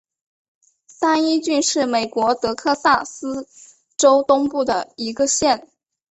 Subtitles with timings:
[0.87, 3.47] 三一郡是美国德克萨斯
[3.95, 5.67] 州东部的一个县。